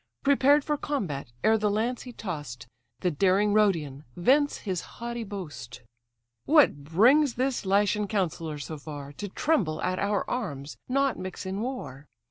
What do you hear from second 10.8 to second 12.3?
not mix in war!